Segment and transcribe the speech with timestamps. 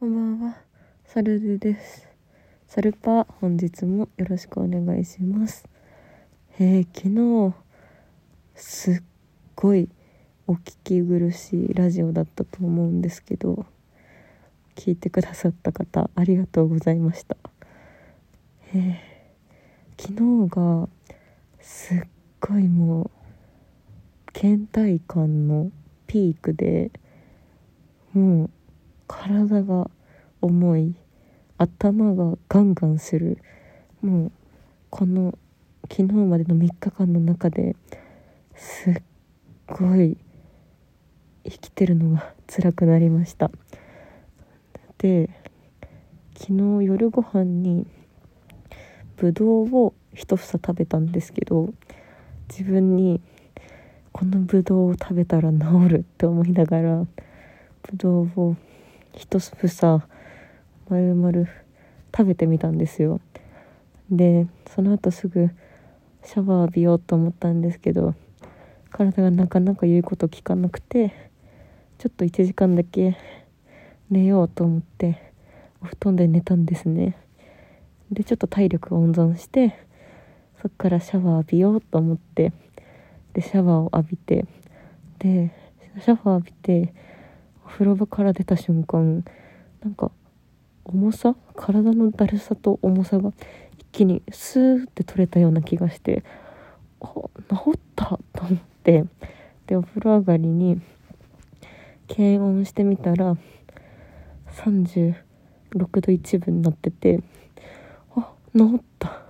[0.00, 0.56] こんばんは、
[1.04, 2.08] サルルです。
[2.66, 5.68] サルパ、本日もよろしくお願いします。
[6.58, 7.54] えー、昨日、
[8.54, 9.02] すっ
[9.54, 9.90] ごい
[10.46, 13.66] お聞き苦しいラジオだったと思うんですけど、
[14.74, 17.36] 聞いてくださった方、ありがとうございました。
[18.72, 20.88] えー、昨日が、
[21.60, 21.98] すっ
[22.40, 23.10] ごいもう、
[24.32, 25.70] 倦怠感の
[26.06, 26.90] ピークで、
[28.14, 28.50] もう、
[29.10, 29.90] 体が
[30.40, 30.94] 重い
[31.58, 33.38] 頭がガンガンする。
[34.02, 34.32] もう
[34.88, 35.36] この
[35.90, 37.74] 昨日までの3日間の中で
[38.54, 38.94] すっ
[39.66, 40.16] ごい
[41.44, 43.50] 生きてるのが辛くなりました。
[44.98, 45.28] で
[46.38, 47.88] 昨日夜ご飯に
[49.16, 51.74] ぶどうを一房食べたんですけど
[52.48, 53.20] 自分に
[54.12, 57.08] このぶどうを食べたら治るって思いながらぶ
[57.96, 58.56] どうを
[59.14, 60.02] 一房
[60.88, 61.48] 丸々
[62.16, 63.20] 食べてみたんですよ。
[64.10, 65.50] でその後すぐ
[66.24, 68.14] シャワー浴びようと思ったんですけど
[68.90, 71.30] 体がなかなか言うこと聞かなくて
[71.98, 73.16] ちょっと1時間だけ
[74.10, 75.32] 寝ようと思って
[75.80, 77.16] お布団で寝たんですね。
[78.10, 79.76] でちょっと体力温存して
[80.60, 82.52] そっからシャワー浴びようと思って
[83.32, 84.44] でシャワーを浴びて
[85.20, 85.52] で
[86.00, 86.92] シャワー浴びて
[87.72, 89.24] 風呂場から出た瞬間
[89.82, 90.10] なんか
[90.84, 91.36] 重さ？
[91.56, 93.32] 体のだるさと重さが
[93.78, 96.24] 一気にスーって取れたような気がして
[97.00, 97.06] あ
[97.48, 98.18] 治った！
[98.32, 99.04] と思って
[99.66, 100.80] でお風呂上がりに
[102.08, 103.36] 検温してみたら
[104.56, 105.14] 36
[105.74, 107.22] 度1分になってて
[108.16, 109.22] あ治った！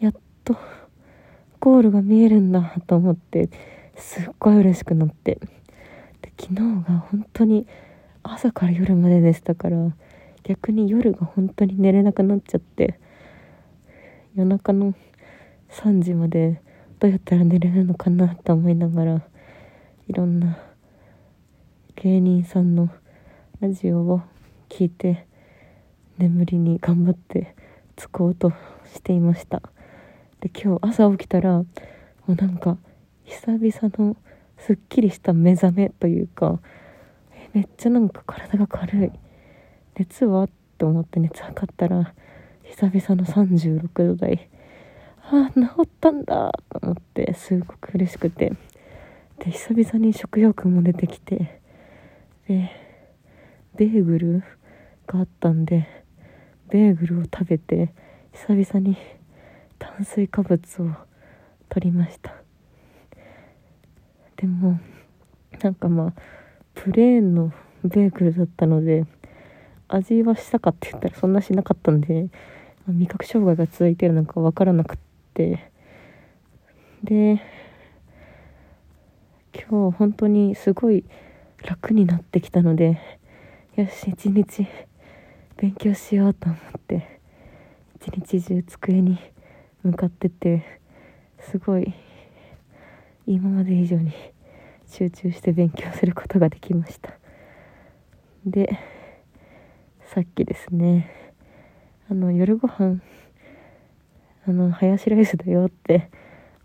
[0.00, 0.56] やっと
[1.60, 2.74] ゴールが見えるんだ！
[2.86, 3.48] と思って
[3.96, 5.38] すっごい嬉しくなって。
[6.38, 7.66] 昨日が本当に
[8.22, 9.76] 朝から夜まで寝てたから
[10.42, 12.98] 逆に夜が本当に寝れなくなっちゃって
[14.34, 14.94] 夜中の
[15.70, 16.60] 3時まで
[16.98, 19.22] どうやったら寝れるのかなって思いながら
[20.08, 20.58] いろんな
[21.96, 22.90] 芸人さんの
[23.60, 24.22] ラジオを
[24.68, 25.26] 聞いて
[26.18, 27.54] 眠りに頑張って
[27.96, 28.52] つこうと
[28.92, 29.62] していました。
[30.40, 31.66] で今日朝起きたらも
[32.28, 32.76] うなんか
[33.24, 34.16] 久々の
[34.58, 36.60] すっきりした目覚めというか
[37.52, 39.10] めっちゃなんか体が軽い。
[39.94, 40.44] 熱は？
[40.44, 42.12] って思って熱測ったら
[42.64, 44.48] 久々の36度台。
[45.22, 48.52] ああ治ったんだと思ってすごく嬉しくて。
[49.38, 51.60] で久々に食欲も出てきて
[52.48, 52.70] で
[53.76, 54.42] ベーグル
[55.06, 55.86] があったんで
[56.70, 57.92] ベーグルを食べて
[58.32, 58.96] 久々に
[59.78, 60.90] 炭水化物を
[61.68, 62.45] 取りました。
[64.46, 64.78] でも
[65.60, 66.12] なんかまあ
[66.74, 67.52] プレーンの
[67.82, 69.04] ベーグルだったので
[69.88, 72.28] 味はしたかって言ったらそんなしなかったんで
[72.86, 74.98] 味覚障害が続いてるのか分からなくっ
[75.34, 75.72] て。
[77.02, 77.40] で
[79.52, 81.04] 今日本当にすごい
[81.62, 82.98] 楽になってきたので
[83.76, 84.66] よし一日
[85.56, 87.20] 勉強しようと思って
[87.96, 89.18] 一日中机に
[89.82, 90.80] 向かってて
[91.38, 91.94] すごい
[93.28, 94.12] 今まで以上に
[94.86, 97.10] 集中して勉強することができました。
[98.44, 98.78] で
[100.04, 101.10] さっきですね
[102.08, 103.00] あの夜ご飯
[104.46, 106.10] あのハヤシライスだよって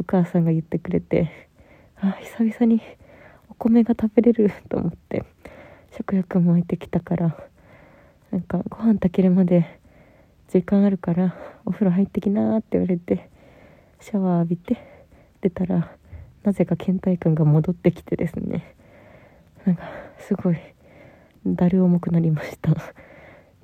[0.00, 1.48] お母さんが言ってくれて
[2.00, 2.82] あ久々に
[3.48, 5.24] お米が食べれると思って
[5.96, 7.36] 食欲も湧いてきたから
[8.32, 9.78] なんかご飯炊けるまで
[10.48, 13.30] 時間あるからお風呂入ってきなって言われて
[14.00, 14.78] シャワー浴びて
[15.40, 15.97] 出たら
[16.42, 18.74] なぜか倦怠感が戻ってきてですね。
[19.64, 19.82] なんか
[20.18, 20.56] すごい
[21.46, 22.74] だる重くなりました。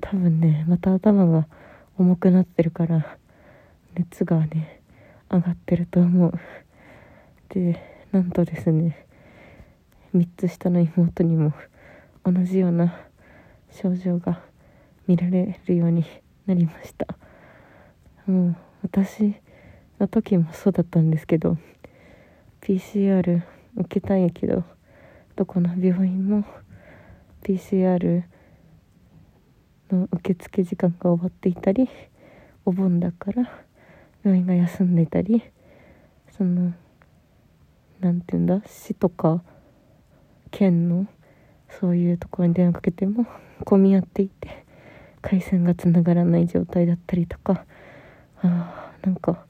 [0.01, 1.47] 多分ねまた頭が
[1.99, 3.17] 重くなってるから
[3.95, 4.83] 熱がね
[5.31, 6.33] 上がってると思う。
[7.49, 7.81] で
[8.13, 9.07] なんとですね
[10.15, 11.53] 3つ下の妹にも
[12.25, 12.95] 同じような
[13.71, 14.41] 症状が
[15.07, 16.05] 見られるように
[16.47, 17.07] なりました。
[18.27, 19.35] もう私
[20.01, 21.57] の時もそうだったんですけど
[22.65, 23.43] PCR
[23.77, 24.65] 受けたんやけど
[25.37, 26.45] どこの病院も
[27.43, 28.23] PCR
[29.91, 31.89] の受付時間が終わっていたり
[32.65, 33.51] お盆だから
[34.23, 35.43] 病院が休んでいたり
[36.37, 36.73] その
[38.01, 39.43] 何て言うんだ市とか
[40.51, 41.07] 県の
[41.69, 43.27] そういうところに電話かけても
[43.65, 44.65] 混み合っていて
[45.21, 47.65] 回線がつながらない状態だったりとか。
[48.47, 49.47] あーなんか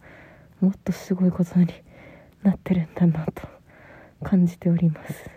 [0.61, 1.67] もっとすごいことに
[2.45, 3.49] なってるんだなと
[4.23, 5.31] 感じております。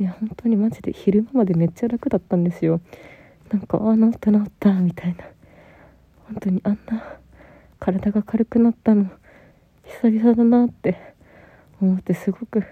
[0.00, 2.80] いや本当にマジで昼間までめっちゃ楽だったんですよ。
[3.52, 5.24] なんかああ治った治ったみたいな。
[6.26, 7.04] 本当にあんな
[7.78, 9.10] 体が軽くなったの
[10.02, 11.14] 久々だなって
[11.80, 12.64] 思ってすごく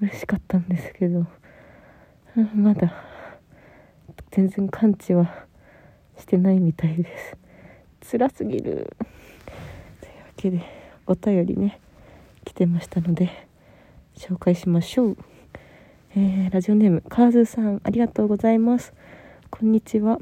[0.00, 1.26] 嬉しかったんですけど。
[2.56, 2.92] まだ
[4.32, 5.46] 全然完治は
[6.18, 7.04] してないみたいで
[8.00, 8.10] す。
[8.10, 8.96] 辛すぎる。
[10.00, 10.60] というわけで
[11.06, 11.78] お便りね
[12.54, 13.48] てましたので
[14.16, 15.16] 紹介しましょう、
[16.14, 18.94] えー、ラジオネームカーズさんありがとうございます。
[19.50, 20.20] こんにちは。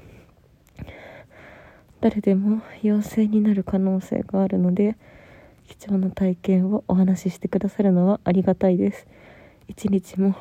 [2.01, 4.97] 誰でも陽性になる可能性があるので
[5.69, 9.07] 貴重な体験をお話ししてくださるのはありがたいです。
[9.69, 10.35] 一日も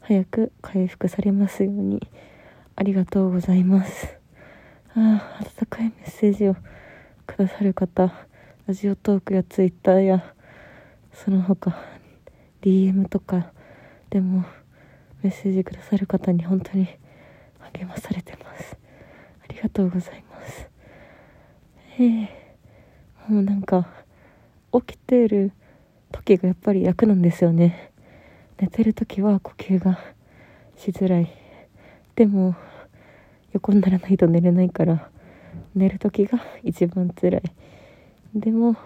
[0.00, 2.00] 早く回復されますように
[2.76, 4.16] ありがとうございます。
[4.94, 6.56] ああ温かいメッセージを
[7.26, 8.10] くださる方
[8.66, 10.33] ラジオトークやツイッターや
[11.14, 11.76] その他
[12.60, 13.52] DM とか
[14.10, 14.44] でも
[15.22, 16.88] メッセージくださる方に本当に
[17.72, 18.76] 励まされてます。
[19.42, 20.68] ありがとうございます。
[21.98, 22.44] ええ
[23.28, 23.88] もうなんか
[24.72, 25.52] 起きてる
[26.12, 27.92] 時がやっぱり役なんですよね。
[28.60, 29.98] 寝てる時は呼吸が
[30.76, 31.32] しづらい。
[32.16, 32.54] でも
[33.52, 35.08] 横にならないと寝れないから
[35.74, 37.42] 寝る時が一番辛い。
[38.34, 38.76] でも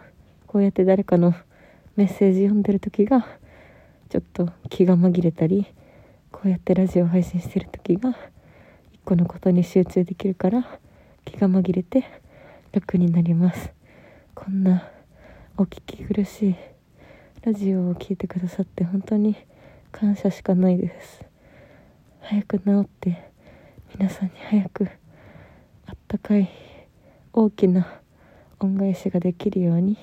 [0.46, 1.34] こうやって誰かの
[1.98, 3.26] メッセージ読んでる時が
[4.08, 5.66] ちょっと気が紛れたり
[6.30, 8.10] こうやってラジオ配信してる時が
[8.92, 10.78] 一個のことに集中できるから
[11.24, 12.04] 気が紛れて
[12.70, 13.72] 楽になります。
[14.36, 14.88] こんな
[15.56, 16.56] お聞き苦しい
[17.42, 19.34] ラジオを聴いてくださって本当に
[19.90, 21.24] 感謝しかないです。
[22.20, 23.28] 早く治って
[23.98, 24.88] 皆さんに早く
[25.86, 26.48] あったかい
[27.32, 27.88] 大きな
[28.60, 29.98] 恩返しができるように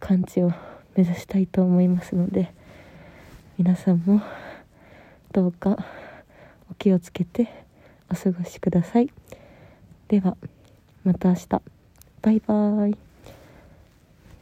[0.00, 0.52] 完治を
[0.96, 2.52] 目指したいと思いますので
[3.58, 4.22] 皆さんも
[5.32, 5.76] どうか
[6.70, 7.48] お気をつけて
[8.10, 9.10] お過ごしください。
[10.08, 10.36] では
[11.04, 11.48] また明日。
[12.22, 13.09] バイバーイ。